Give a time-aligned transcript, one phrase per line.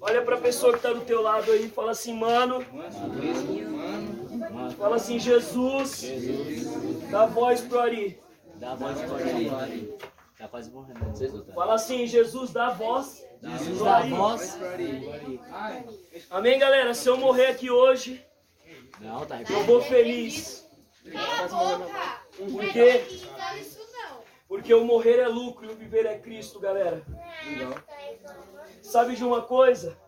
[0.00, 2.64] Olha para a pessoa que está do teu lado aí e fala assim, mano.
[4.76, 6.04] Fala assim, Jesus.
[7.10, 8.20] Dá voz pro Ari.
[8.56, 9.16] Dá voz pro
[9.56, 9.94] Ari.
[10.38, 11.44] Tá quase morrendo.
[11.54, 13.24] Fala assim, Jesus dá voz.
[13.42, 14.58] Jesus dá voz.
[16.30, 16.94] Amém, galera?
[16.94, 18.24] Se eu morrer aqui hoje,
[19.00, 20.68] não, tá eu vou feliz.
[22.36, 23.04] Por quê?
[24.54, 27.04] Porque o morrer é lucro e o viver é Cristo, galera.
[28.80, 29.98] Sabe de uma coisa?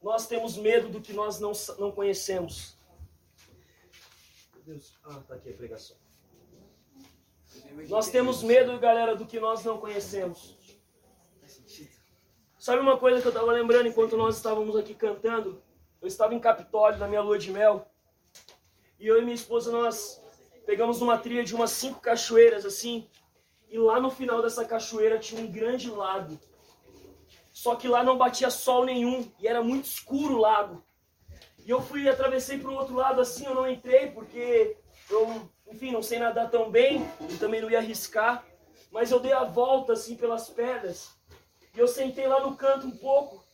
[0.00, 2.78] Nós temos medo do que nós não, não conhecemos.
[4.64, 4.96] Deus.
[5.02, 5.96] Ah, tá aqui a pregação.
[7.88, 10.56] Nós temos medo, galera, do que nós não conhecemos.
[12.56, 15.60] Sabe uma coisa que eu estava lembrando enquanto nós estávamos aqui cantando?
[16.00, 17.90] Eu estava em Capitólio, na minha lua de mel.
[19.00, 20.22] E eu e minha esposa, nós
[20.64, 23.10] pegamos uma trilha de umas cinco cachoeiras, assim.
[23.74, 26.38] E lá no final dessa cachoeira tinha um grande lago.
[27.52, 29.28] Só que lá não batia sol nenhum.
[29.36, 30.84] E era muito escuro o lago.
[31.66, 34.76] E eu fui, atravessei para o outro lado assim, eu não entrei porque
[35.10, 38.46] eu, enfim, não sei nadar tão bem e também não ia arriscar.
[38.92, 41.10] Mas eu dei a volta assim pelas pedras
[41.74, 43.44] e eu sentei lá no canto um pouco.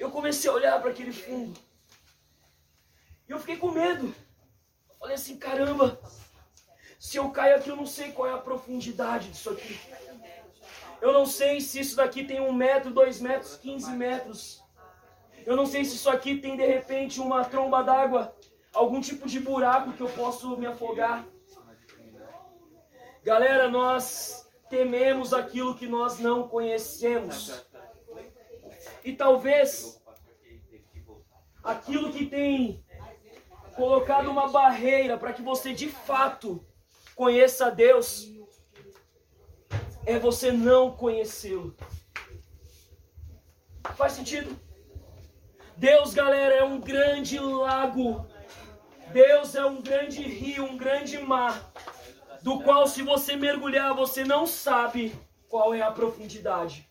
[0.00, 1.56] Eu comecei a olhar para aquele fundo.
[3.28, 4.12] E eu fiquei com medo.
[4.98, 5.96] Falei assim, caramba,
[7.02, 9.76] se eu cair aqui eu não sei qual é a profundidade disso aqui.
[11.00, 14.62] Eu não sei se isso daqui tem um metro, dois metros, quinze metros.
[15.44, 18.32] Eu não sei se isso aqui tem de repente uma tromba d'água,
[18.72, 21.26] algum tipo de buraco que eu posso me afogar.
[23.24, 27.66] Galera, nós tememos aquilo que nós não conhecemos.
[29.04, 30.00] E talvez
[31.64, 32.86] aquilo que tem
[33.74, 36.64] colocado uma barreira para que você de fato
[37.22, 38.28] conheça Deus
[40.04, 41.72] é você não conhecê-lo.
[43.94, 44.58] Faz sentido?
[45.76, 48.26] Deus, galera, é um grande lago.
[49.12, 51.72] Deus é um grande rio, um grande mar,
[52.42, 55.14] do qual se você mergulhar, você não sabe
[55.48, 56.90] qual é a profundidade.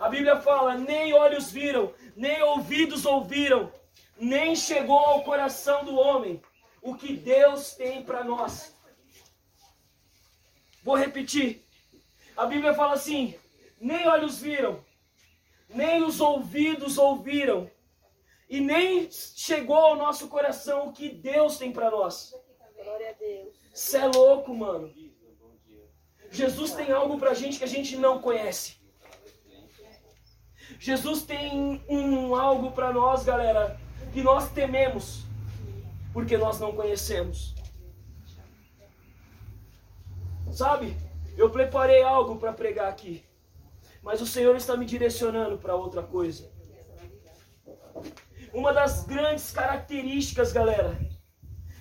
[0.00, 3.72] A Bíblia fala: nem olhos viram, nem ouvidos ouviram,
[4.18, 6.42] nem chegou ao coração do homem
[6.82, 8.81] o que Deus tem para nós.
[10.82, 11.64] Vou repetir.
[12.36, 13.34] A Bíblia fala assim:
[13.80, 14.84] nem olhos viram,
[15.68, 17.70] nem os ouvidos ouviram,
[18.48, 22.34] e nem chegou ao nosso coração o que Deus tem para nós.
[22.82, 23.54] Glória a Deus.
[23.72, 24.92] Você é louco, mano.
[26.30, 28.76] Jesus tem algo pra gente que a gente não conhece.
[30.78, 33.78] Jesus tem um algo para nós, galera,
[34.12, 35.24] que nós tememos,
[36.12, 37.51] porque nós não conhecemos.
[40.52, 40.96] Sabe?
[41.36, 43.24] Eu preparei algo para pregar aqui.
[44.02, 46.50] Mas o Senhor está me direcionando para outra coisa.
[48.52, 50.98] Uma das grandes características, galera,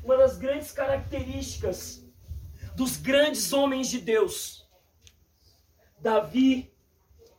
[0.04, 2.02] uma das grandes características
[2.76, 4.70] dos grandes homens de Deus,
[6.00, 6.74] Davi,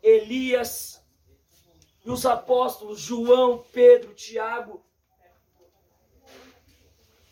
[0.03, 1.03] Elias
[2.05, 4.85] e os apóstolos João, Pedro, Tiago.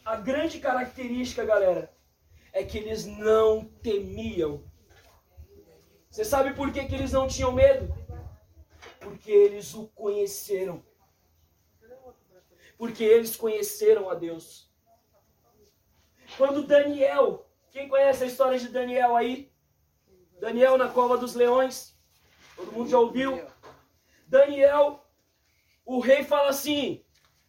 [0.05, 1.93] A grande característica, galera,
[2.53, 4.71] é que eles não temiam
[6.11, 7.95] você sabe por que, que eles não tinham medo?
[8.99, 10.85] Porque eles o conheceram.
[12.77, 14.69] Porque eles conheceram a Deus.
[16.37, 19.53] Quando Daniel, quem conhece a história de Daniel aí?
[20.41, 21.97] Daniel na cova dos leões.
[22.57, 23.47] Todo mundo já ouviu?
[24.27, 25.07] Daniel,
[25.85, 27.05] o rei fala assim: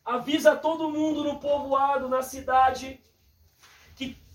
[0.06, 3.03] avisa todo mundo no povoado, na cidade,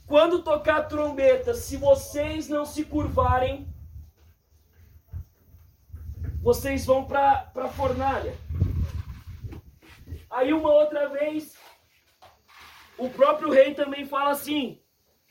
[0.07, 3.69] quando tocar a trombeta, se vocês não se curvarem,
[6.41, 8.35] vocês vão para a fornalha.
[10.31, 11.57] Aí uma outra vez,
[12.97, 14.81] o próprio rei também fala assim: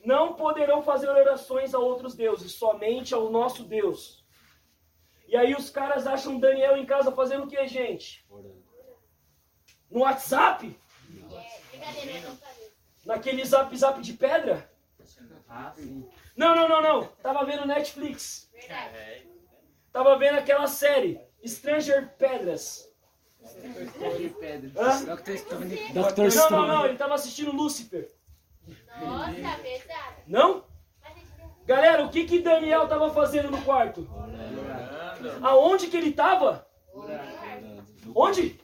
[0.03, 4.25] não poderão fazer orações a outros deuses, somente ao nosso Deus.
[5.27, 8.25] E aí os caras acham Daniel em casa fazendo o que, gente?
[9.89, 10.77] No WhatsApp?
[13.05, 14.69] Naquele zap zap de pedra?
[16.35, 17.03] Não, não, não, não.
[17.21, 18.49] Tava vendo Netflix.
[18.51, 19.27] Verdade.
[19.91, 22.93] Tava vendo aquela série, Stranger Pedras.
[25.93, 26.51] Doctor Stone.
[26.51, 28.11] Não, não, não, ele tava assistindo Lucifer.
[28.99, 29.31] Nossa,
[29.61, 30.15] pesado.
[30.27, 30.65] Não?
[31.65, 34.07] Galera, o que que Daniel tava fazendo no quarto?
[35.41, 36.67] Aonde que ele tava?
[38.13, 38.59] Onde?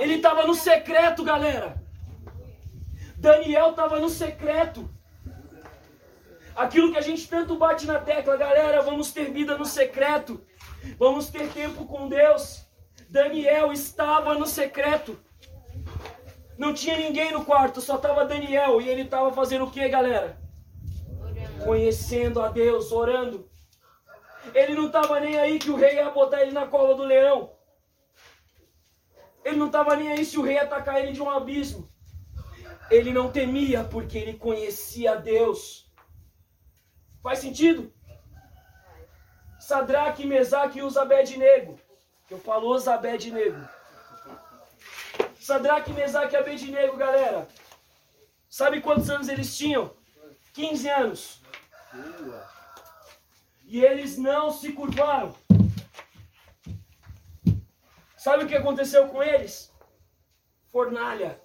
[0.00, 1.83] Ele tava no secreto, galera.
[3.24, 4.86] Daniel tava no secreto.
[6.54, 10.44] Aquilo que a gente tanto bate na tecla, galera, vamos ter vida no secreto.
[10.98, 12.66] Vamos ter tempo com Deus.
[13.08, 15.18] Daniel estava no secreto.
[16.58, 18.78] Não tinha ninguém no quarto, só estava Daniel.
[18.82, 20.38] E ele estava fazendo o que, galera?
[21.64, 23.48] Conhecendo a Deus, orando.
[24.54, 27.54] Ele não estava nem aí que o rei ia botar ele na cola do leão.
[29.42, 31.93] Ele não estava nem aí se o rei atacar ele de um abismo.
[32.90, 35.90] Ele não temia porque ele conhecia Deus.
[37.22, 37.92] Faz sentido?
[39.58, 41.78] Sadraque, Mesaque e os Abednego.
[42.30, 43.66] Eu falo os Abednego.
[45.40, 47.48] Sadraque, Mesaque e Abednego, galera.
[48.48, 49.90] Sabe quantos anos eles tinham?
[50.52, 51.42] 15 anos.
[53.64, 55.34] E eles não se curvaram.
[58.16, 59.72] Sabe o que aconteceu com eles?
[60.70, 61.43] Fornalha.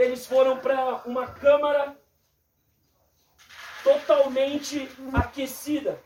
[0.00, 1.94] Eles foram para uma câmara
[3.84, 6.00] totalmente aquecida.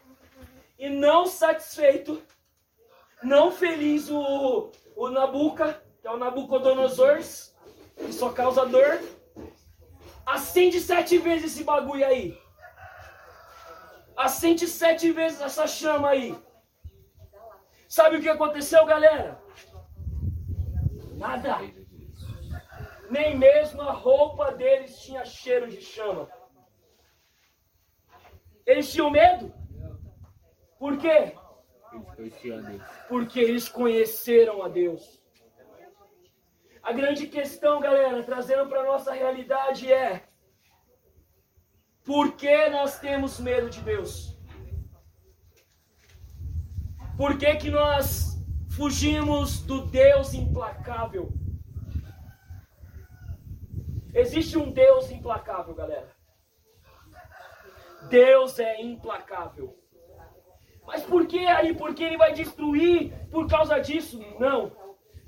[0.76, 2.20] E não satisfeito,
[3.23, 7.20] não feliz o, o Nabuca, que é o Nabucodonosor,
[7.96, 9.00] que só causa dor.
[10.26, 12.37] Acende sete vezes esse bagulho aí.
[14.17, 16.37] Acende sete vezes essa chama aí.
[17.87, 19.40] Sabe o que aconteceu, galera?
[21.12, 21.83] Nada.
[23.10, 26.28] Nem mesmo a roupa deles tinha cheiro de chama.
[28.66, 29.52] Eles tinham medo.
[30.78, 31.34] Por quê?
[33.08, 35.22] Porque eles conheceram a Deus.
[36.82, 40.28] A grande questão, galera, trazendo para nossa realidade é:
[42.04, 44.34] por que nós temos medo de Deus?
[47.16, 48.36] Por que, que nós
[48.70, 51.32] fugimos do Deus implacável?
[54.14, 56.08] Existe um Deus implacável, galera.
[58.08, 59.76] Deus é implacável.
[60.87, 61.75] Mas por que aí?
[61.75, 64.20] Porque ele vai destruir por causa disso?
[64.38, 64.70] Não.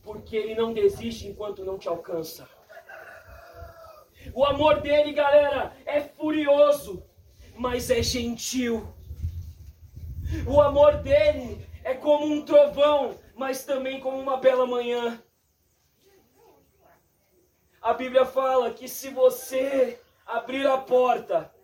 [0.02, 2.48] Porque ele não desiste enquanto não te alcança.
[4.32, 7.02] O amor dele, galera, é furioso,
[7.56, 8.86] mas é gentil.
[10.46, 15.20] O amor dele é como um trovão, mas também como uma bela manhã.
[17.86, 19.96] A Bíblia fala que se você
[20.26, 21.54] abrir a porta,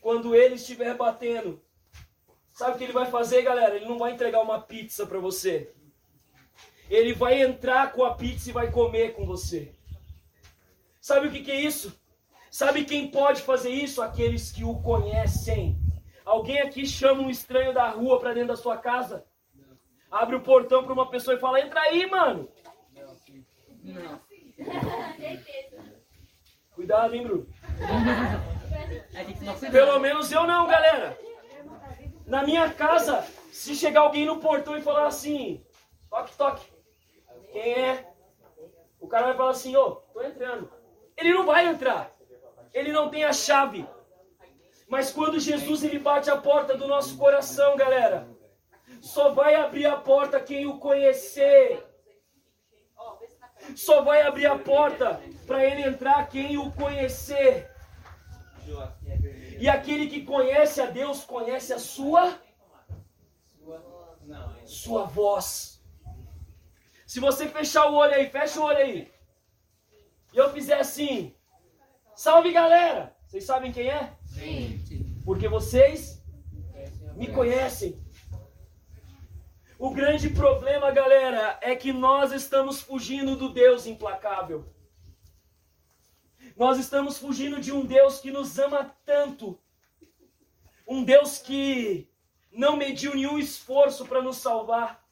[0.00, 1.62] quando ele estiver batendo,
[2.50, 3.76] sabe o que ele vai fazer, galera?
[3.76, 5.70] Ele não vai entregar uma pizza para você.
[6.88, 9.70] Ele vai entrar com a pizza e vai comer com você.
[10.98, 11.94] Sabe o que, que é isso?
[12.50, 14.00] Sabe quem pode fazer isso?
[14.00, 15.78] Aqueles que o conhecem.
[16.24, 19.26] Alguém aqui chama um estranho da rua para dentro da sua casa?
[20.10, 22.48] Abre o portão para uma pessoa e fala: Entra aí, mano.
[23.82, 24.23] Não.
[26.74, 27.46] Cuidado, hein, Bruno?
[29.70, 31.18] Pelo menos eu não, galera.
[32.26, 33.22] Na minha casa,
[33.52, 35.64] se chegar alguém no portão e falar assim:
[36.10, 36.66] Toque, toque.
[37.52, 38.10] Quem é?
[39.00, 40.70] O cara vai falar assim: Ô, oh, tô entrando.
[41.16, 42.10] Ele não vai entrar.
[42.72, 43.86] Ele não tem a chave.
[44.88, 48.28] Mas quando Jesus ele bate a porta do nosso coração, galera,
[49.00, 51.82] só vai abrir a porta quem o conhecer.
[53.76, 57.70] Só vai abrir a porta para ele entrar quem o conhecer.
[59.58, 62.38] E aquele que conhece a Deus conhece a sua
[64.64, 65.82] sua voz.
[67.06, 69.14] Se você fechar o olho aí, fecha o olho aí
[70.34, 71.34] e eu fizer assim:
[72.14, 73.16] Salve galera!
[73.26, 74.12] Vocês sabem quem é?
[74.26, 74.82] Sim.
[75.24, 76.22] Porque vocês
[77.14, 78.03] me conhecem.
[79.84, 84.64] O grande problema, galera, é que nós estamos fugindo do Deus implacável.
[86.56, 89.60] Nós estamos fugindo de um Deus que nos ama tanto.
[90.88, 92.08] Um Deus que
[92.50, 95.06] não mediu nenhum esforço para nos salvar.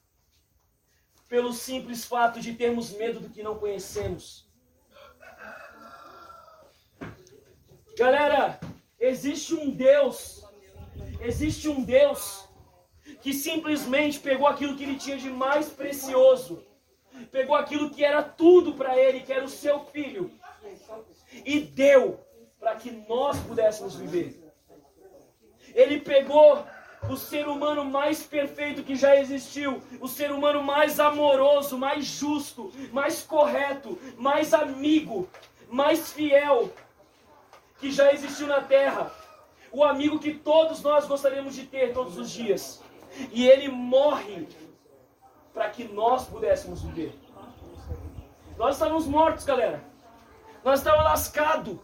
[1.29, 4.49] Pelo simples fato de termos medo do que não conhecemos.
[7.95, 8.59] Galera,
[8.99, 10.43] existe um Deus,
[11.21, 12.51] existe um Deus
[13.23, 16.65] que simplesmente pegou aquilo que ele tinha de mais precioso,
[17.31, 20.31] pegou aquilo que era tudo para ele, que era o seu filho,
[21.45, 22.21] e deu
[22.59, 24.43] para que nós pudéssemos viver.
[25.73, 26.67] Ele pegou
[27.09, 32.73] o ser humano mais perfeito que já existiu, o ser humano mais amoroso, mais justo,
[32.93, 35.29] mais correto, mais amigo,
[35.69, 36.73] mais fiel,
[37.79, 39.13] que já existiu na terra,
[39.71, 42.83] o amigo que todos nós gostaríamos de ter todos os dias.
[43.31, 44.49] E ele morre
[45.53, 47.15] para que nós pudéssemos viver.
[48.57, 49.83] Nós estávamos mortos, galera.
[50.65, 51.79] Nós estávamos lascados.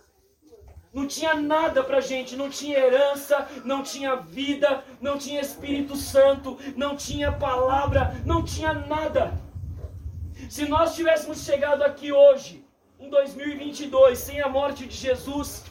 [0.93, 6.59] Não tinha nada pra gente, não tinha herança, não tinha vida, não tinha Espírito Santo,
[6.77, 9.33] não tinha palavra, não tinha nada.
[10.49, 12.65] Se nós tivéssemos chegado aqui hoje,
[12.99, 15.65] em 2022, sem a morte de Jesus,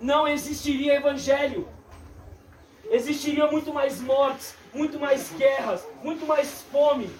[0.00, 1.68] não existiria evangelho.
[2.90, 7.10] Existiria muito mais mortes, muito mais guerras, muito mais fome.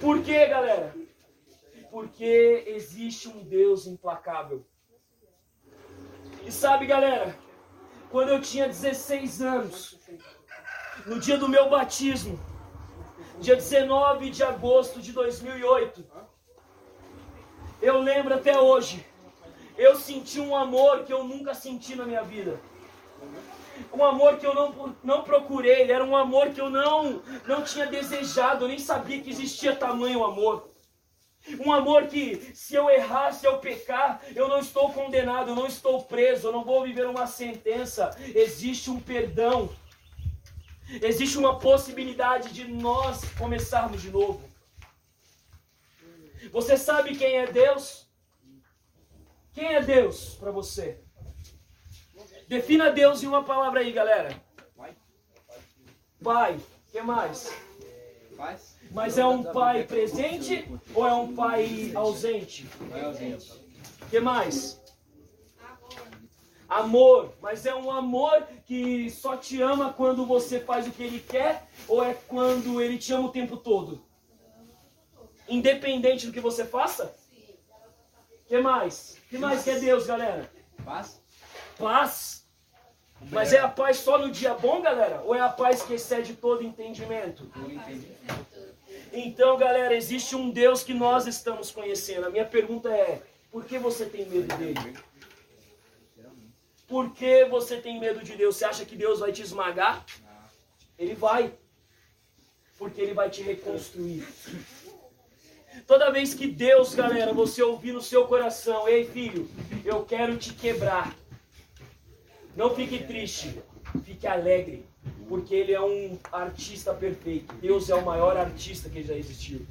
[0.00, 0.94] Por quê, galera?
[1.90, 4.64] Porque existe um Deus implacável.
[6.44, 7.36] E sabe, galera,
[8.10, 9.98] quando eu tinha 16 anos,
[11.06, 12.38] no dia do meu batismo,
[13.40, 16.04] dia 19 de agosto de 2008,
[17.80, 19.04] eu lembro até hoje,
[19.76, 22.60] eu senti um amor que eu nunca senti na minha vida.
[23.92, 27.86] Um amor que eu não, não procurei, era um amor que eu não, não tinha
[27.86, 30.68] desejado, eu nem sabia que existia tamanho amor.
[31.58, 35.66] Um amor que, se eu errar, se eu pecar, eu não estou condenado, eu não
[35.66, 38.10] estou preso, eu não vou viver uma sentença.
[38.34, 39.70] Existe um perdão.
[41.02, 44.42] Existe uma possibilidade de nós começarmos de novo.
[46.52, 48.08] Você sabe quem é Deus?
[49.52, 51.00] Quem é Deus para você?
[52.50, 54.34] Defina Deus em uma palavra aí, galera.
[56.20, 56.56] Pai.
[56.56, 57.54] O que mais?
[58.90, 62.66] Mas é um pai presente ou é um pai ausente?
[62.90, 63.52] Pai ausente.
[64.02, 64.82] O que mais?
[66.68, 67.32] Amor.
[67.40, 71.68] Mas é um amor que só te ama quando você faz o que ele quer
[71.86, 74.04] ou é quando ele te ama o tempo todo?
[75.48, 77.14] Independente do que você faça?
[78.44, 79.16] O que mais?
[79.26, 80.50] O que mais que é Deus, galera?
[80.84, 81.22] Paz?
[81.78, 82.39] Paz.
[83.28, 85.22] Mas é a paz só no dia bom, galera?
[85.24, 87.50] Ou é a paz que excede todo entendimento?
[87.56, 88.08] Eu entendi.
[89.12, 92.26] Então, galera, existe um Deus que nós estamos conhecendo.
[92.26, 94.96] A minha pergunta é: por que você tem medo dele?
[96.86, 98.56] Por que você tem medo de Deus?
[98.56, 100.04] Você acha que Deus vai te esmagar?
[100.98, 101.52] Ele vai.
[102.78, 104.26] Porque ele vai te reconstruir.
[105.86, 109.48] Toda vez que Deus, galera, você ouvir no seu coração, ei filho,
[109.84, 111.14] eu quero te quebrar.
[112.60, 113.58] Não fique triste,
[114.04, 114.84] fique alegre,
[115.26, 117.54] porque ele é um artista perfeito.
[117.54, 119.66] Deus é o maior artista que já existiu.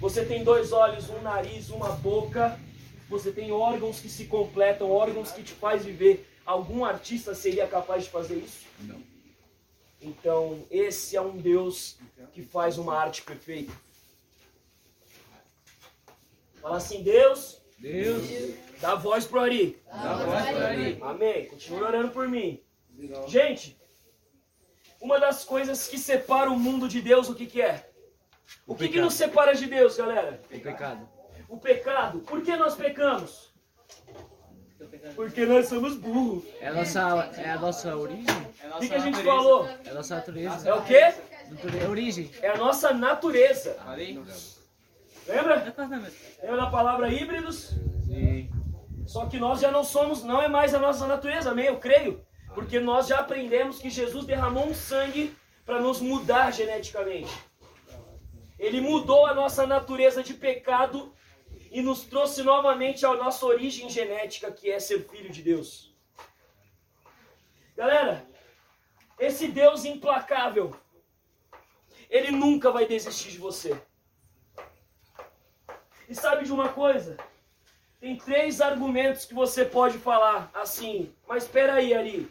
[0.00, 2.58] Você tem dois olhos, um nariz, uma boca.
[3.10, 6.26] Você tem órgãos que se completam, órgãos que te faz viver.
[6.46, 8.64] Algum artista seria capaz de fazer isso?
[8.80, 9.02] Não.
[10.00, 11.98] Então, esse é um Deus
[12.32, 13.72] que faz uma arte perfeita.
[16.62, 18.22] Fala assim, Deus, Deus,
[18.80, 19.82] dá voz pro Ari.
[19.86, 20.98] dá voz para Ari.
[21.02, 21.46] Amém.
[21.48, 22.62] Continue orando por mim.
[23.26, 23.76] Gente,
[25.00, 27.90] uma das coisas que separa o mundo de Deus, o que, que é?
[28.66, 29.04] O, que, que pecado.
[29.04, 30.40] nos separa de Deus, galera?
[30.44, 31.08] O pecado.
[31.48, 32.20] O pecado.
[32.20, 33.52] Por que nós pecamos?
[35.16, 36.44] Porque nós somos burros.
[36.60, 37.00] É a nossa,
[37.36, 38.24] é a nossa origem?
[38.76, 39.68] O que, que a gente falou?
[39.84, 40.68] É a nossa natureza.
[40.68, 41.14] É o quê?
[41.50, 42.30] Nature- origem.
[42.40, 43.76] É a nossa natureza.
[45.26, 45.64] Lembra?
[45.64, 46.36] Sim.
[46.42, 47.74] Lembra da palavra híbridos?
[49.06, 51.66] Só que nós já não somos, não é mais a nossa natureza, amém?
[51.66, 52.24] Eu creio.
[52.54, 57.32] Porque nós já aprendemos que Jesus derramou um sangue para nos mudar geneticamente.
[58.58, 61.12] Ele mudou a nossa natureza de pecado
[61.70, 65.94] e nos trouxe novamente à nossa origem genética, que é ser filho de Deus.
[67.76, 68.26] Galera,
[69.18, 70.76] esse Deus implacável,
[72.08, 73.80] ele nunca vai desistir de você.
[76.12, 77.16] E sabe de uma coisa?
[77.98, 82.28] Tem três argumentos que você pode falar assim, mas espera aí.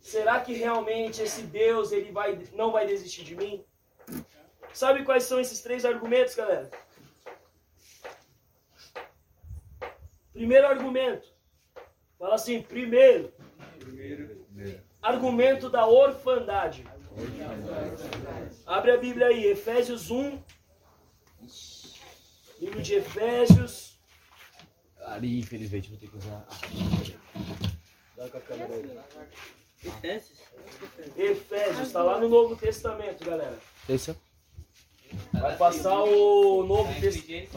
[0.00, 3.62] Será que realmente esse Deus ele vai, não vai desistir de mim?
[4.72, 6.70] Sabe quais são esses três argumentos, galera?
[10.32, 11.28] Primeiro argumento.
[12.18, 13.30] Fala assim, primeiro.
[15.02, 16.86] Argumento da orfandade.
[18.64, 20.42] Abre a Bíblia aí, Efésios 1.
[22.60, 23.98] Livro de Efésios.
[25.06, 26.46] Ali, infelizmente, vou ter que usar.
[28.16, 29.00] Dá com a câmera aí.
[31.16, 33.58] Efésios, está lá no Novo Testamento, galera.
[33.88, 34.14] Esse
[35.32, 37.56] Vai passar o Novo Testamento.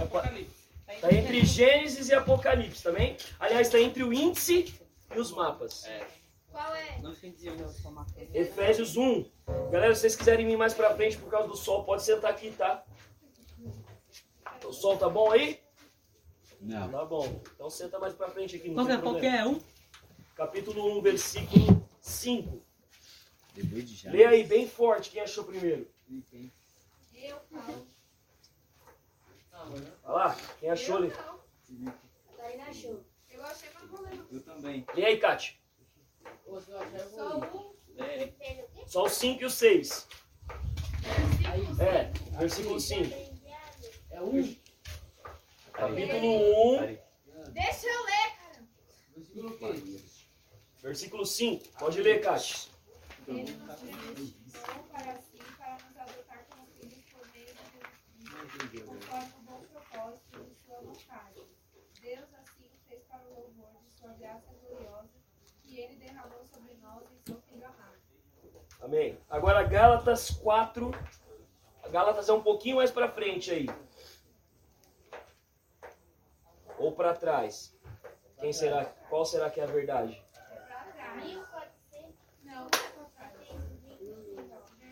[0.87, 3.17] Está entre Gênesis e Apocalipse também.
[3.39, 4.73] Aliás, está entre o índice
[5.13, 5.85] e os mapas.
[6.49, 6.99] Qual é?
[8.33, 9.25] Efésios 1.
[9.71, 12.51] Galera, se vocês quiserem vir mais pra frente por causa do sol, pode sentar aqui,
[12.51, 12.83] tá?
[14.63, 15.59] O sol tá bom aí?
[16.61, 16.89] Não.
[16.89, 17.41] Tá bom.
[17.53, 18.69] Então senta mais pra frente aqui.
[18.69, 19.19] Não Qual é problema.
[19.19, 19.59] qualquer um?
[20.35, 22.63] Capítulo 1, versículo 5.
[23.53, 24.11] Depois de já.
[24.11, 25.87] Lê aí bem forte quem achou primeiro.
[27.13, 27.87] Eu não.
[30.03, 31.03] Vai lá, quem achou.
[31.03, 31.11] Eu
[31.69, 31.93] não.
[32.37, 33.03] Daí achou.
[33.29, 33.69] Eu achei
[34.45, 34.85] também.
[34.95, 35.55] Lê aí, Kátia.
[36.45, 36.61] Eu eu
[38.87, 39.05] Só um.
[39.05, 40.07] O 5 e o 6.
[41.45, 43.32] Aí, É, versículo 5.
[44.23, 44.55] É um.
[45.73, 46.97] Capítulo 1,
[47.51, 48.67] Deixa eu ler, cara.
[49.15, 49.99] Versículo o quê?
[50.81, 51.77] versículo 5.
[51.77, 52.69] Pode ler, Kátia.
[53.27, 58.87] Ele nos predestinou para si, para nos adotar como filhos por meio de Jesus Cristo,
[58.87, 61.41] conforme o bom propósito de sua vontade.
[62.01, 65.09] Deus assim fez para o louvor de sua graça gloriosa,
[65.61, 67.97] que ele derramou sobre nós em seu Filho amado.
[68.81, 69.17] Amém.
[69.29, 70.91] Agora Gálatas 4.
[71.91, 73.67] Gálatas é um pouquinho mais pra frente aí.
[76.83, 77.73] Ou pra trás.
[78.41, 78.83] Quem será?
[79.09, 80.21] Qual será que é a verdade?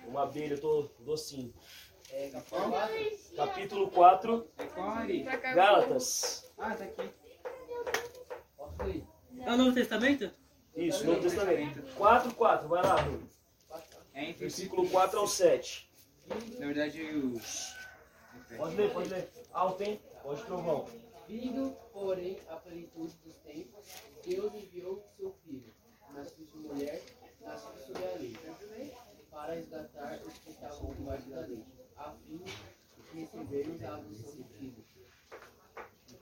[0.08, 1.54] Uma abelha, eu tô docinho.
[2.32, 3.36] Capítulo 4.
[3.36, 5.24] Capítulo 4, É qual ali?
[5.24, 6.50] Gálatas.
[6.58, 7.14] Ah, tá aqui.
[9.42, 10.32] É o Novo Testamento?
[10.74, 11.82] Isso, Novo Testamento.
[11.96, 12.68] 4, 4.
[12.70, 13.20] Vai lá, Rui.
[14.14, 15.92] É Versículo 4 ao 7.
[16.58, 17.42] Na verdade, o.
[18.56, 19.30] Pode ler, pode ler.
[19.52, 20.02] Alto, hein?
[20.24, 21.01] Pode trovão.
[21.32, 23.86] Vindo, porém, a plenitude dos tempos,
[24.22, 25.74] Deus enviou seu filho,
[26.10, 27.02] nascido de mulher,
[27.40, 28.38] nascido sob a lei,
[29.30, 31.64] para resgatar os que estavam debaixo da lei,
[31.96, 34.86] a fim de recebermos a adoção de filhos.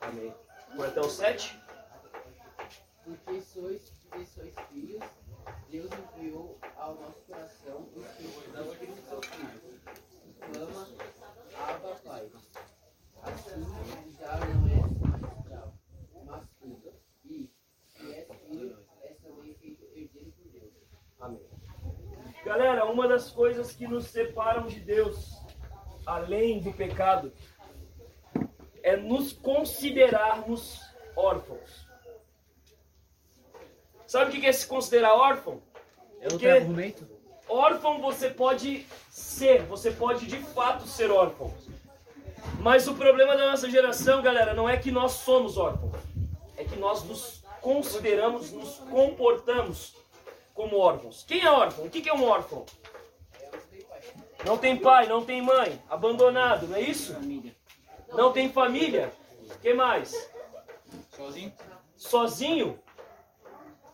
[0.01, 0.31] Amém.
[0.75, 1.59] Foi até o 7?
[3.03, 5.03] Porque sois, porque sois filhos,
[5.71, 9.59] Deus enviou ao nosso coração o Espírito o Espírito seu Filho,
[10.23, 10.87] que clama,
[11.57, 12.29] Abba, Pai.
[13.21, 13.65] Assim,
[14.17, 15.73] já não és mais escravo,
[16.25, 16.93] mas filho.
[17.25, 17.51] E,
[17.85, 20.73] se és filho, és também feito herdeiro por Deus.
[21.19, 21.45] Amém.
[23.19, 25.41] Das coisas que nos separam de Deus,
[26.05, 27.33] além do pecado,
[28.81, 30.81] é nos considerarmos
[31.17, 31.85] órfãos.
[34.07, 35.61] Sabe o que é se considerar órfão?
[36.21, 37.05] É outro Porque argumento?
[37.50, 41.53] órfão você pode ser, você pode de fato ser órfão.
[42.61, 45.91] Mas o problema da nossa geração, galera, não é que nós somos órfãos.
[46.55, 49.94] É que nós nos consideramos, nos comportamos
[50.53, 51.25] como órfãos.
[51.27, 51.85] Quem é órfão?
[51.85, 52.65] O que é um órfão?
[54.45, 57.15] Não tem pai, não tem mãe, abandonado, não é isso?
[58.09, 59.11] Não tem família.
[59.61, 60.13] que mais?
[61.15, 61.53] Sozinho?
[61.95, 62.79] Sozinho.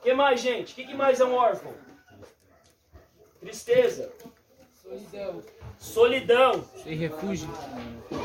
[0.01, 0.73] que mais, gente?
[0.73, 1.73] O que, que mais é um órfão?
[3.39, 4.13] Tristeza,
[4.73, 5.41] Solidão.
[5.77, 6.63] Solidão.
[6.83, 7.49] Sem refúgio.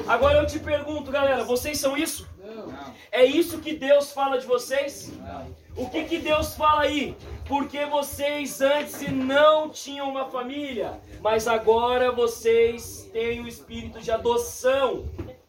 [0.07, 2.29] Agora eu te pergunto, galera, vocês são isso?
[2.39, 2.95] Não.
[3.13, 5.13] É isso que Deus fala de vocês?
[5.17, 5.57] Não.
[5.77, 7.17] O que, que Deus fala aí?
[7.47, 15.09] Porque vocês antes não tinham uma família, mas agora vocês têm o espírito de adoção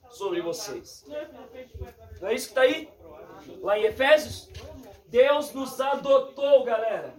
[0.10, 1.06] sobre vocês.
[2.20, 2.90] Não é isso que está aí?
[3.62, 4.50] Lá em Efésios?
[5.08, 7.14] Deus nos adotou, galera.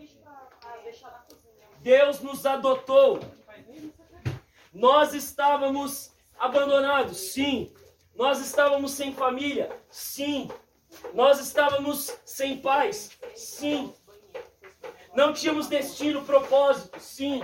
[1.81, 3.21] Deus nos adotou.
[4.73, 7.73] Nós estávamos abandonados, sim.
[8.15, 10.51] Nós estávamos sem família, sim.
[11.15, 13.93] Nós estávamos sem paz, sim.
[15.15, 17.43] Não tínhamos destino, propósito, sim.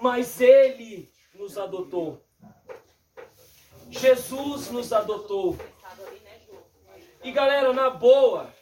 [0.00, 2.20] Mas Ele nos adotou.
[3.88, 5.56] Jesus nos adotou.
[7.22, 8.52] E galera, na boa,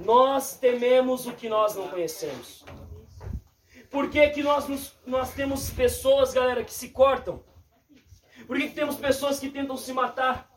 [0.00, 2.64] nós tememos o que nós não conhecemos.
[3.90, 7.42] Por que, que nós, nos- nós temos pessoas, galera, que se cortam?
[8.46, 10.50] Por que, que temos pessoas que tentam se matar?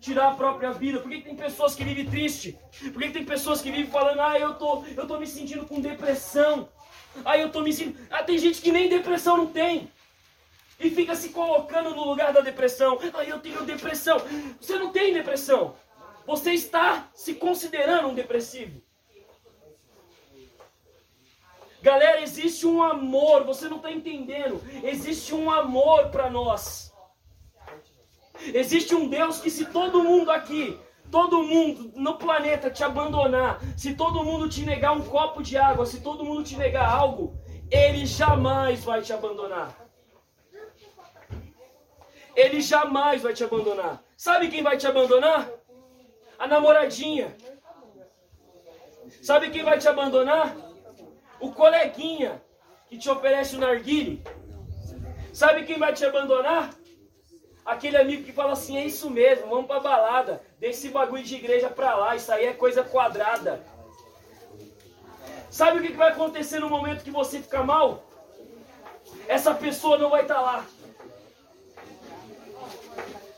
[0.00, 1.00] Tirar a própria vida?
[1.00, 2.58] Por que, que tem pessoas que vivem triste?
[2.92, 5.64] Por que, que tem pessoas que vivem falando, ah, eu tô, eu tô me sentindo
[5.66, 6.68] com depressão?
[7.24, 7.98] Ah, eu tô me sentindo.
[8.10, 9.90] Ah, tem gente que nem depressão não tem.
[10.78, 12.98] E fica se colocando no lugar da depressão.
[13.14, 14.18] Ah, eu tenho depressão.
[14.60, 15.74] Você não tem depressão.
[16.26, 18.82] Você está se considerando um depressivo.
[21.84, 24.58] Galera, existe um amor, você não está entendendo.
[24.82, 26.90] Existe um amor para nós.
[28.54, 33.94] Existe um Deus que, se todo mundo aqui, todo mundo no planeta te abandonar, se
[33.94, 37.38] todo mundo te negar um copo de água, se todo mundo te negar algo,
[37.70, 39.76] Ele jamais vai te abandonar.
[42.34, 44.02] Ele jamais vai te abandonar.
[44.16, 45.50] Sabe quem vai te abandonar?
[46.38, 47.36] A namoradinha.
[49.20, 50.63] Sabe quem vai te abandonar?
[51.44, 52.42] O coleguinha
[52.88, 54.24] que te oferece o narguile.
[55.30, 56.70] Sabe quem vai te abandonar?
[57.66, 60.40] Aquele amigo que fala assim, é isso mesmo, vamos pra balada.
[60.58, 63.62] Deixa esse bagulho de igreja pra lá, isso aí é coisa quadrada.
[65.50, 68.02] Sabe o que vai acontecer no momento que você ficar mal?
[69.28, 70.64] Essa pessoa não vai estar lá.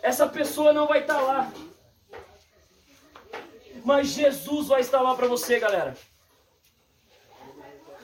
[0.00, 1.52] Essa pessoa não vai estar lá.
[3.84, 5.96] mas Jesus vai estar lá para você, galera.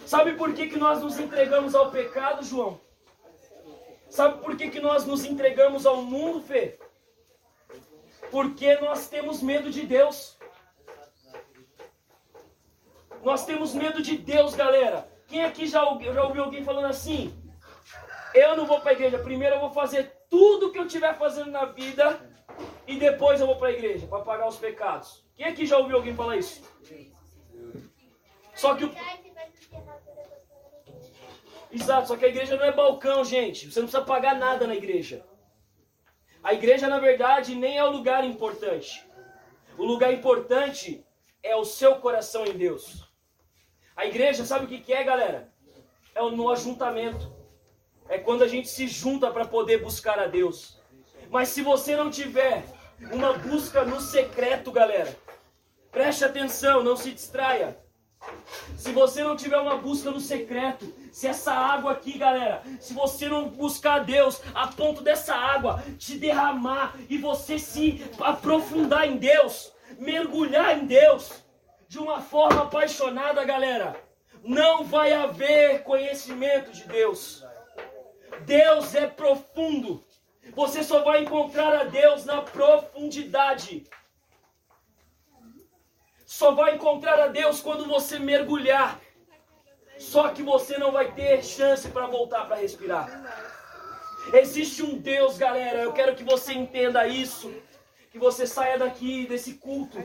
[0.06, 2.80] Sabe por que, que nós nos entregamos ao pecado, João?
[4.08, 6.78] Sabe por que, que nós nos entregamos ao mundo, Fê?
[8.30, 10.36] Porque nós temos medo de Deus.
[13.22, 15.08] Nós temos medo de Deus, galera.
[15.28, 17.34] Quem aqui já, já ouviu alguém falando assim?
[18.34, 19.18] Eu não vou para a igreja.
[19.18, 22.20] Primeiro eu vou fazer tudo que eu estiver fazendo na vida
[22.86, 25.24] e depois eu vou para a igreja para pagar os pecados.
[25.36, 26.62] Quem aqui já ouviu alguém falar isso?
[28.54, 28.94] Só que o
[31.70, 33.70] Exato, só que a igreja não é balcão, gente.
[33.70, 35.24] Você não precisa pagar nada na igreja.
[36.42, 39.06] A igreja, na verdade, nem é o lugar importante.
[39.78, 41.06] O lugar importante
[41.42, 43.10] é o seu coração em Deus.
[43.96, 45.52] A igreja, sabe o que é, galera?
[46.14, 47.32] É no ajuntamento.
[48.08, 50.78] É quando a gente se junta para poder buscar a Deus.
[51.30, 52.64] Mas se você não tiver
[53.12, 55.16] uma busca no secreto, galera,
[55.90, 57.78] preste atenção, não se distraia.
[58.76, 63.28] Se você não tiver uma busca no secreto, se essa água aqui, galera, se você
[63.28, 69.72] não buscar Deus a ponto dessa água te derramar e você se aprofundar em Deus,
[69.98, 71.42] mergulhar em Deus
[71.88, 73.96] de uma forma apaixonada, galera,
[74.42, 77.44] não vai haver conhecimento de Deus.
[78.46, 80.02] Deus é profundo.
[80.54, 83.84] Você só vai encontrar a Deus na profundidade.
[86.38, 88.98] Só vai encontrar a Deus quando você mergulhar.
[89.98, 93.06] Só que você não vai ter chance para voltar para respirar.
[94.32, 95.82] Existe um Deus, galera.
[95.82, 97.52] Eu quero que você entenda isso.
[98.10, 99.98] Que você saia daqui desse culto.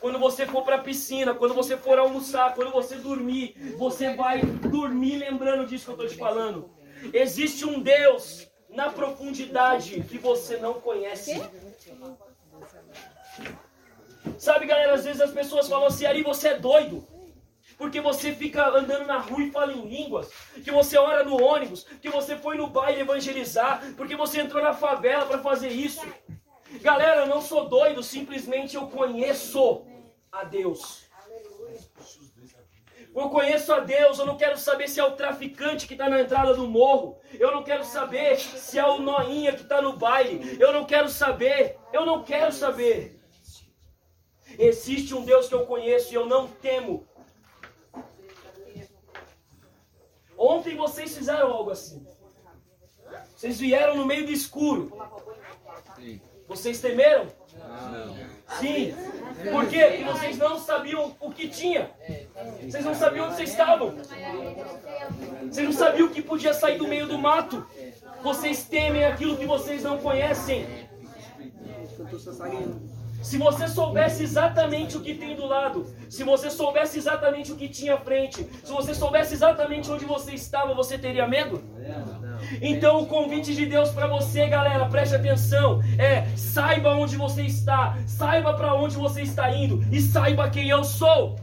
[0.00, 4.42] Quando você for para a piscina, quando você for almoçar, quando você dormir, você vai
[4.42, 6.70] dormir lembrando disso que eu estou te falando.
[7.10, 11.40] Existe um Deus na profundidade que você não conhece.
[14.38, 17.06] Sabe, galera, às vezes as pessoas falam assim, Ari, você é doido.
[17.76, 20.30] Porque você fica andando na rua e fala em línguas.
[20.62, 21.84] Que você ora no ônibus.
[22.00, 23.82] Que você foi no baile evangelizar.
[23.96, 26.00] Porque você entrou na favela para fazer isso.
[26.80, 28.02] Galera, eu não sou doido.
[28.02, 29.84] Simplesmente eu conheço
[30.30, 31.04] a Deus.
[33.14, 36.20] Eu conheço a Deus, eu não quero saber se é o traficante que está na
[36.20, 37.20] entrada do morro.
[37.32, 40.56] Eu não quero saber se é o noinha que está no baile.
[40.58, 41.78] Eu não quero saber.
[41.92, 43.13] Eu não quero saber.
[44.58, 47.06] Existe um Deus que eu conheço e eu não temo.
[50.36, 52.06] Ontem vocês fizeram algo assim.
[53.36, 54.92] Vocês vieram no meio do escuro.
[56.46, 57.26] Vocês temeram?
[58.60, 58.94] Sim.
[59.50, 59.84] Por quê?
[59.84, 61.90] Porque vocês não sabiam o que tinha.
[62.62, 63.94] Vocês não sabiam onde vocês estavam.
[65.50, 67.66] Vocês não sabiam o que podia sair do meio do mato.
[68.22, 70.66] Vocês temem aquilo que vocês não conhecem.
[73.24, 77.70] Se você soubesse exatamente o que tem do lado, se você soubesse exatamente o que
[77.70, 81.62] tinha à frente, se você soubesse exatamente onde você estava, você teria medo?
[82.60, 87.96] Então o convite de Deus para você, galera, preste atenção, é saiba onde você está,
[88.06, 91.36] saiba para onde você está indo e saiba quem eu sou.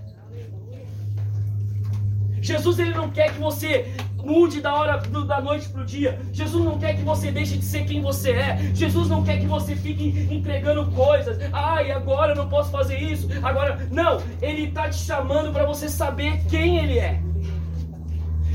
[2.40, 3.92] Jesus ele não quer que você
[4.32, 6.20] mude da hora da noite pro dia.
[6.32, 8.58] Jesus não quer que você deixe de ser quem você é.
[8.74, 11.38] Jesus não quer que você fique entregando coisas.
[11.52, 13.28] Ai, agora eu não posso fazer isso.
[13.44, 17.22] Agora não, ele tá te chamando para você saber quem ele é.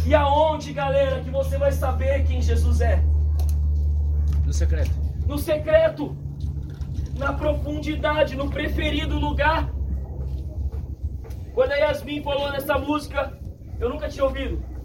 [0.06, 3.02] E aonde, galera, que você vai saber quem Jesus é?
[4.44, 4.94] No secreto.
[5.26, 6.16] No secreto,
[7.18, 9.68] na profundidade, no preferido lugar.
[11.52, 13.36] Quando a Yasmin falou nessa música,
[13.80, 14.75] eu nunca tinha ouvido.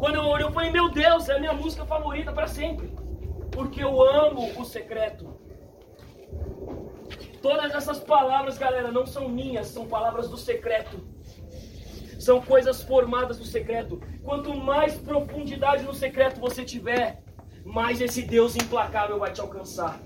[0.00, 2.90] Quando eu olhei, eu falei, meu Deus, é a minha música favorita para sempre.
[3.52, 5.38] Porque eu amo o secreto.
[7.42, 11.06] Todas essas palavras, galera, não são minhas, são palavras do secreto.
[12.18, 14.00] São coisas formadas no secreto.
[14.22, 17.22] Quanto mais profundidade no secreto você tiver,
[17.62, 20.00] mais esse Deus implacável vai te alcançar.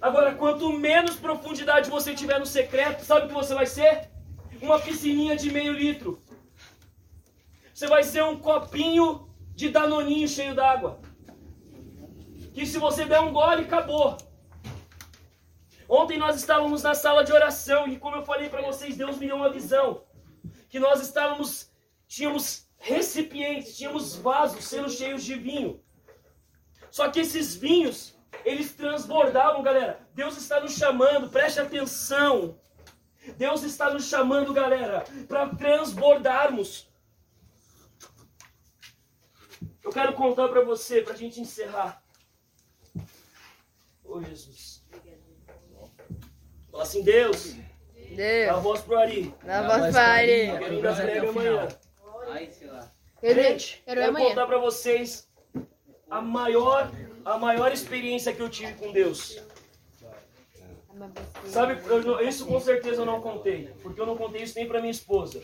[0.00, 4.10] Agora, quanto menos profundidade você tiver no secreto, sabe o que você vai ser?
[4.62, 6.23] Uma piscininha de meio litro.
[7.74, 11.00] Você vai ser um copinho de danoninho cheio d'água.
[12.54, 14.16] Que se você der um gole, acabou.
[15.88, 19.26] Ontem nós estávamos na sala de oração e como eu falei para vocês, Deus me
[19.26, 20.04] deu uma visão
[20.68, 21.70] que nós estávamos
[22.06, 25.82] tínhamos recipientes, tínhamos vasos sendo cheios de vinho.
[26.90, 30.06] Só que esses vinhos, eles transbordavam, galera.
[30.14, 32.56] Deus está nos chamando, preste atenção.
[33.36, 36.88] Deus está nos chamando, galera, para transbordarmos.
[39.84, 42.02] Eu quero contar para você, para a gente encerrar.
[44.04, 44.82] Ô Jesus.
[46.70, 47.62] Fala assim, Deus, Dá
[48.02, 48.62] a Deus.
[48.62, 49.34] voz pro Ari.
[49.44, 50.48] Dá Dá voz pra Ari.
[50.50, 50.64] Ari.
[50.64, 51.46] Ele ainda Depois até prega o final.
[51.58, 51.68] amanhã.
[52.28, 52.92] Ai, sei lá.
[53.20, 54.28] Quero Gente, quero ver quero amanhã.
[54.28, 55.28] contar pra vocês
[56.10, 56.90] a maior,
[57.24, 59.42] a maior experiência que eu tive com Deus.
[61.46, 64.80] Sabe, eu isso com certeza eu não contei, porque eu não contei isso nem pra
[64.80, 65.42] minha esposa.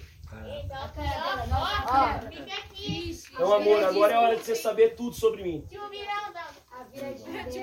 [3.32, 5.66] Então, amor, agora é a hora de você saber tudo sobre mim.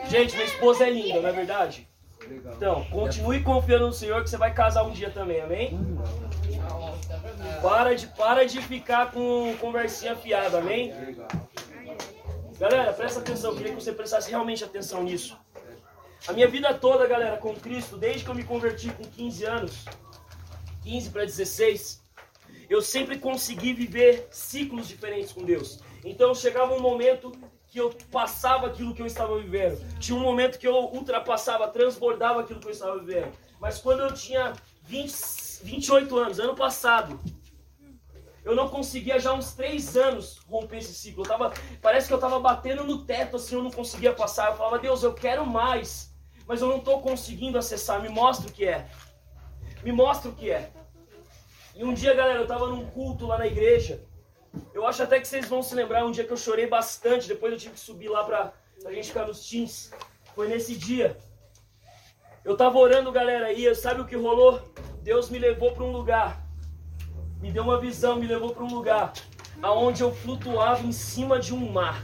[0.10, 1.88] Gente, minha esposa é linda, não é verdade?
[2.56, 5.80] Então, continue confiando no Senhor que você vai casar um dia também, amém?
[7.62, 10.94] Para de, para de ficar com conversinha fiada, amém?
[12.60, 15.38] Galera, presta atenção, eu queria que você prestasse realmente atenção nisso.
[16.28, 19.86] A minha vida toda, galera, com Cristo, desde que eu me converti com 15 anos,
[20.84, 22.02] 15 para 16,
[22.70, 25.80] eu sempre consegui viver ciclos diferentes com Deus.
[26.04, 27.32] Então chegava um momento
[27.68, 29.80] que eu passava aquilo que eu estava vivendo.
[30.00, 33.32] Tinha um momento que eu ultrapassava, transbordava aquilo que eu estava vivendo.
[33.60, 34.54] Mas quando eu tinha
[34.84, 35.14] 20,
[35.64, 37.20] 28 anos, ano passado,
[38.44, 41.24] eu não conseguia já uns três anos romper esse ciclo.
[41.24, 44.52] Eu tava, parece que eu tava batendo no teto, assim, eu não conseguia passar.
[44.52, 46.16] Eu falava, Deus, eu quero mais,
[46.48, 48.02] mas eu não tô conseguindo acessar.
[48.02, 48.88] Me mostra o que é.
[49.84, 50.72] Me mostra o que é.
[51.78, 54.02] E um dia, galera, eu tava num culto lá na igreja.
[54.74, 57.28] Eu acho até que vocês vão se lembrar um dia que eu chorei bastante.
[57.28, 59.92] Depois eu tive que subir lá pra, pra gente ficar nos teens.
[60.34, 61.16] Foi nesse dia.
[62.44, 64.60] Eu tava orando, galera, e sabe o que rolou?
[65.04, 66.48] Deus me levou para um lugar
[67.42, 69.14] me deu uma visão, me levou para um lugar
[69.62, 72.02] aonde eu flutuava em cima de um mar,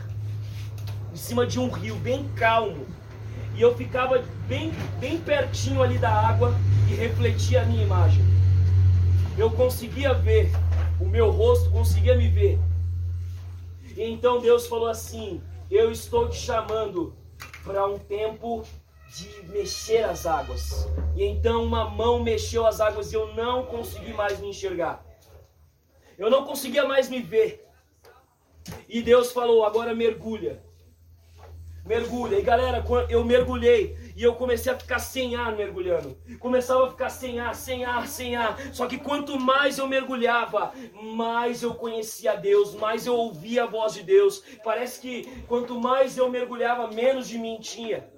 [1.12, 2.86] em cima de um rio bem calmo.
[3.56, 6.54] E eu ficava bem, bem pertinho ali da água
[6.90, 8.24] e refletia a minha imagem.
[9.36, 10.52] Eu conseguia ver
[11.00, 12.60] o meu rosto, conseguia me ver.
[13.98, 15.42] E então Deus falou assim:
[15.72, 17.16] Eu estou te chamando
[17.64, 18.64] para um tempo
[19.16, 20.88] de mexer as águas.
[21.16, 25.04] E então uma mão mexeu as águas e eu não consegui mais me enxergar.
[26.18, 27.68] Eu não conseguia mais me ver.
[28.88, 30.64] E Deus falou: agora mergulha.
[31.84, 32.38] Mergulha.
[32.38, 36.18] E galera, eu mergulhei e eu comecei a ficar sem ar mergulhando.
[36.40, 38.58] Começava a ficar sem ar, sem ar, sem ar.
[38.74, 43.94] Só que quanto mais eu mergulhava, mais eu conhecia Deus, mais eu ouvia a voz
[43.94, 44.44] de Deus.
[44.64, 48.12] Parece que quanto mais eu mergulhava, menos de mim tinha.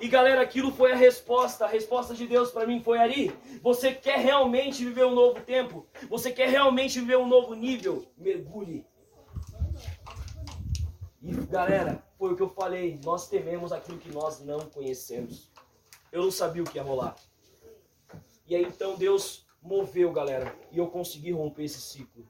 [0.00, 1.64] E galera, aquilo foi a resposta.
[1.64, 3.32] A resposta de Deus para mim foi ali.
[3.62, 5.86] Você quer realmente viver um novo tempo?
[6.08, 8.04] Você quer realmente viver um novo nível?
[8.16, 8.86] Mergulhe.
[11.22, 13.00] E galera, foi o que eu falei.
[13.02, 15.50] Nós tememos aquilo que nós não conhecemos.
[16.12, 17.16] Eu não sabia o que ia rolar.
[18.46, 22.24] E aí então Deus moveu, galera, e eu consegui romper esse ciclo.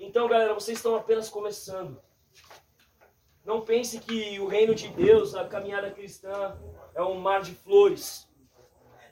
[0.00, 2.02] Então, galera, vocês estão apenas começando.
[3.44, 6.58] Não pense que o reino de Deus, a caminhada cristã,
[6.96, 8.28] é um mar de flores.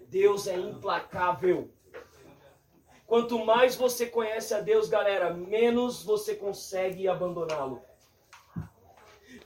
[0.09, 1.71] Deus é implacável.
[3.07, 7.81] Quanto mais você conhece a Deus, galera, menos você consegue abandoná-lo.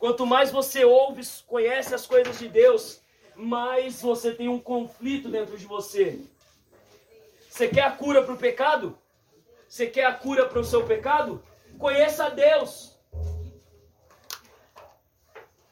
[0.01, 3.03] Quanto mais você ouve, conhece as coisas de Deus,
[3.37, 6.19] mais você tem um conflito dentro de você.
[7.51, 8.99] Você quer a cura para o pecado?
[9.69, 11.45] Você quer a cura para o seu pecado?
[11.79, 12.99] Conheça a Deus.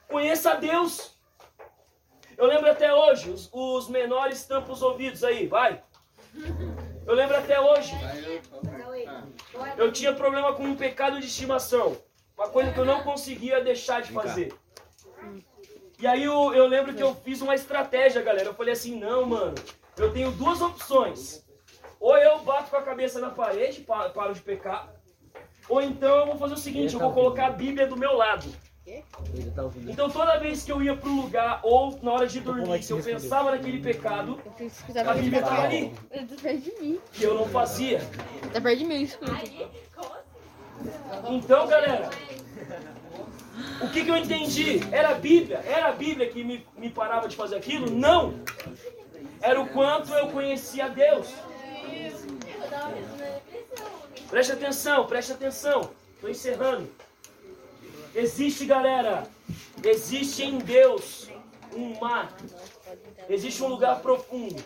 [0.06, 1.16] Conheça a Deus.
[2.36, 5.82] Eu lembro até hoje, os, os menores tampam os ouvidos aí, vai.
[7.06, 7.94] Eu lembro até hoje.
[9.78, 11.96] Eu tinha problema com um pecado de estimação.
[12.38, 14.54] Uma coisa que eu não conseguia deixar de fazer.
[15.98, 18.46] E aí eu, eu lembro que eu fiz uma estratégia, galera.
[18.48, 19.54] Eu falei assim, não, mano,
[19.96, 21.44] eu tenho duas opções.
[21.98, 24.88] Ou eu bato com a cabeça na parede, pa- paro de pecar.
[25.68, 28.48] Ou então eu vou fazer o seguinte, eu vou colocar a Bíblia do meu lado.
[29.34, 29.90] Ele tá ouvindo.
[29.90, 32.98] Então toda vez que eu ia pro lugar ou na hora de dormir, se eu
[33.20, 34.40] pensava naquele pecado,
[35.10, 35.94] a Bíblia estava ali.
[36.12, 37.00] Ele tá perto de mim.
[37.18, 38.00] E eu não fazia.
[38.52, 39.32] Tá perto de mim, escuta.
[41.28, 42.10] Então, galera,
[43.82, 44.80] o que, que eu entendi?
[44.92, 45.58] Era a Bíblia?
[45.66, 47.90] Era a Bíblia que me, me parava de fazer aquilo?
[47.90, 48.40] Não!
[49.40, 51.28] Era o quanto eu conhecia Deus.
[54.28, 55.90] Preste atenção, preste atenção.
[56.14, 56.88] Estou encerrando.
[58.14, 59.26] Existe, galera,
[59.84, 61.30] existe em Deus
[61.74, 62.32] um mar.
[63.28, 64.62] Existe um lugar profundo.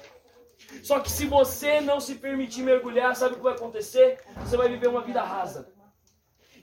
[0.83, 4.18] Só que se você não se permitir mergulhar, sabe o que vai acontecer?
[4.38, 5.68] Você vai viver uma vida rasa.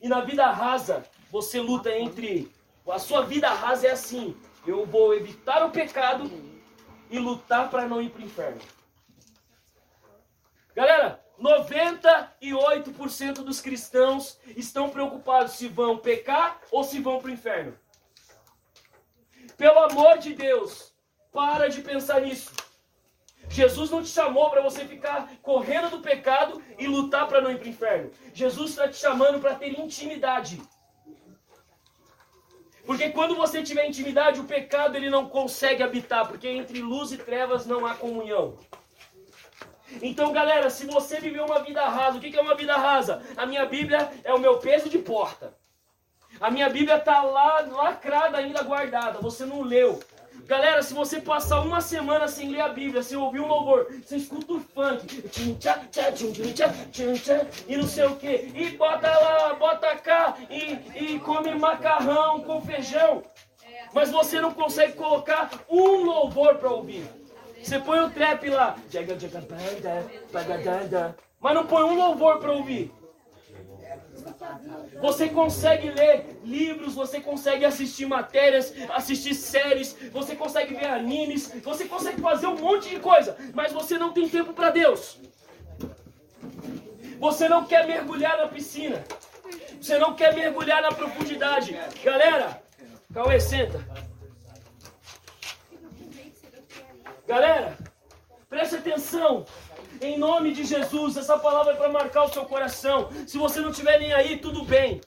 [0.02, 2.52] E na vida rasa, você luta entre.
[2.88, 4.36] A sua vida rasa é assim:
[4.66, 6.32] eu vou evitar o pecado
[7.10, 8.62] e lutar para não ir para o inferno.
[10.76, 17.78] Galera, 98% dos cristãos estão preocupados se vão pecar ou se vão para o inferno.
[19.58, 20.94] Pelo amor de Deus,
[21.32, 22.52] para de pensar nisso.
[23.50, 27.58] Jesus não te chamou para você ficar correndo do pecado e lutar para não ir
[27.58, 28.12] para o inferno.
[28.34, 30.62] Jesus está te chamando para ter intimidade.
[32.86, 37.18] Porque quando você tiver intimidade, o pecado ele não consegue habitar, porque entre luz e
[37.18, 38.58] trevas não há comunhão.
[40.02, 43.22] Então, galera, se você viveu uma vida rasa, o que é uma vida rasa?
[43.36, 45.54] A minha Bíblia é o meu peso de porta.
[46.40, 49.20] A minha Bíblia está lá, lacrada ainda guardada.
[49.20, 50.00] Você não leu.
[50.50, 54.16] Galera, se você passar uma semana sem ler a Bíblia, sem ouvir um louvor, você
[54.16, 55.24] escuta o funk,
[57.68, 62.60] e não sei o que, e bota lá, bota cá, e, e come macarrão com
[62.62, 63.22] feijão,
[63.94, 67.08] mas você não consegue colocar um louvor para ouvir.
[67.62, 68.76] Você põe o trap lá,
[71.40, 72.92] mas não põe um louvor para ouvir.
[75.02, 81.86] Você consegue ler livros, você consegue assistir matérias, assistir séries, você consegue ver animes, você
[81.86, 85.20] consegue fazer um monte de coisa, mas você não tem tempo para Deus.
[87.20, 89.04] Você não quer mergulhar na piscina.
[89.82, 91.78] Você não quer mergulhar na profundidade.
[92.04, 92.62] Galera,
[93.14, 93.84] Cauê, senta.
[97.28, 97.78] Galera,
[98.50, 99.46] preste atenção.
[100.02, 103.10] Em nome de Jesus, essa palavra é para marcar o seu coração.
[103.28, 105.02] Se você não tiver nem aí, tudo bem.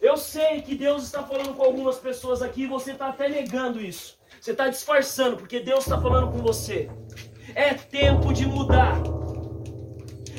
[0.00, 3.80] Eu sei que Deus está falando com algumas pessoas aqui e você está até negando
[3.80, 4.18] isso.
[4.40, 6.90] Você está disfarçando, porque Deus está falando com você.
[7.54, 8.96] É tempo de mudar.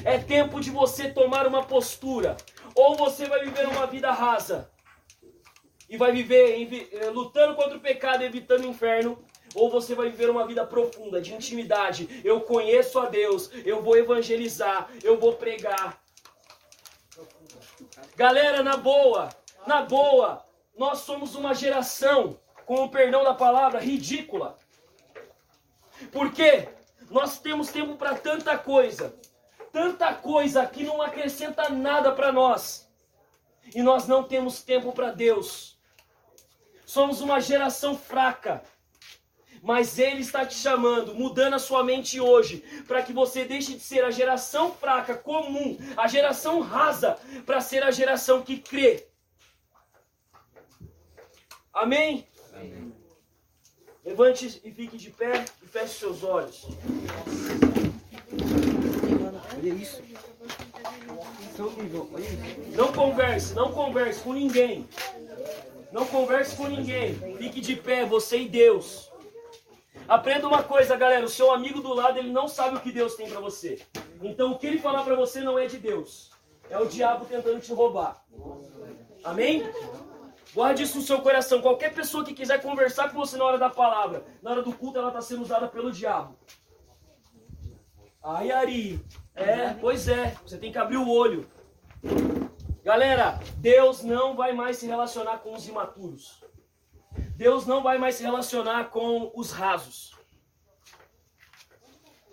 [0.04, 2.36] É tempo de você tomar uma postura.
[2.76, 4.70] Ou você vai viver uma vida rasa
[5.90, 9.18] e vai viver eh, lutando contra o pecado, evitando o inferno,
[9.56, 12.22] ou você vai viver uma vida profunda, de intimidade.
[12.24, 16.02] Eu conheço a Deus, eu vou evangelizar, eu vou pregar.
[18.16, 19.30] Galera, na boa,
[19.66, 20.46] na boa,
[20.78, 24.58] nós somos uma geração, com o perdão da palavra, ridícula.
[26.12, 26.70] Por quê?
[27.10, 29.16] Nós temos tempo para tanta coisa,
[29.72, 32.90] tanta coisa que não acrescenta nada para nós.
[33.74, 35.78] E nós não temos tempo para Deus.
[36.86, 38.64] Somos uma geração fraca,
[39.62, 43.80] mas Ele está te chamando, mudando a sua mente hoje, para que você deixe de
[43.80, 49.08] ser a geração fraca, comum, a geração rasa, para ser a geração que crê.
[51.74, 52.28] Amém?
[52.54, 52.94] Amém?
[54.04, 56.66] Levante e fique de pé e feche seus olhos.
[59.56, 60.02] Olha isso.
[62.76, 64.88] Não converse, não converse com ninguém.
[65.92, 67.16] Não converse com ninguém.
[67.38, 69.09] Fique de pé, você e Deus.
[70.10, 73.14] Aprenda uma coisa, galera, o seu amigo do lado, ele não sabe o que Deus
[73.14, 73.80] tem para você.
[74.24, 76.32] Então o que ele falar para você não é de Deus.
[76.68, 78.26] É o diabo tentando te roubar.
[79.24, 79.72] Amém?
[80.52, 81.62] Guarde isso no seu coração.
[81.62, 84.98] Qualquer pessoa que quiser conversar com você na hora da palavra, na hora do culto,
[84.98, 86.36] ela está sendo usada pelo diabo.
[88.24, 89.06] Ai, Ari.
[89.36, 90.36] É, pois é.
[90.44, 91.48] Você tem que abrir o olho.
[92.84, 96.44] Galera, Deus não vai mais se relacionar com os imaturos.
[97.40, 100.14] Deus não vai mais se relacionar com os rasos.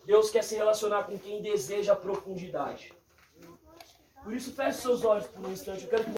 [0.05, 2.93] Deus quer se relacionar com quem deseja profundidade.
[4.25, 5.85] Por isso, feche seus olhos por um instante.
[5.85, 6.11] Eu quero que